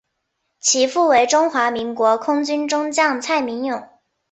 [0.59, 3.87] 其父为中华民国空军中将蔡名永。